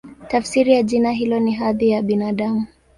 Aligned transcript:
Tafsiri 0.29 0.73
ya 0.73 0.83
jina 0.83 1.11
hilo 1.11 1.39
ni 1.39 1.51
"Hadhi 1.53 1.89
ya 1.89 2.01
Binadamu". 2.01 2.65